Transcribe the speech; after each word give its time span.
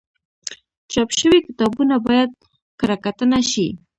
چاپ 0.91 1.09
شوي 1.19 1.39
کتابونه 1.47 1.95
باید 2.07 2.29
کره 2.79 2.95
کتنه 3.03 3.39
شي. 3.51 3.67